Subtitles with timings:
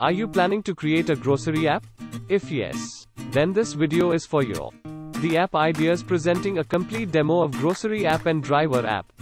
[0.00, 1.86] Are you planning to create a grocery app?
[2.28, 4.70] If yes, then this video is for you.
[5.20, 9.12] The App Ideas presenting a complete demo of grocery app and driver app.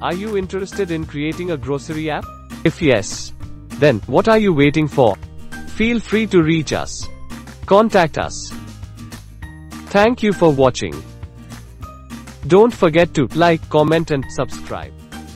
[0.00, 2.24] Are you interested in creating a grocery app?
[2.64, 3.32] If yes,
[3.80, 5.16] then what are you waiting for?
[5.74, 7.08] Feel free to reach us.
[7.66, 8.52] Contact us.
[9.90, 10.94] Thank you for watching.
[12.46, 14.92] Don't forget to like, comment and subscribe.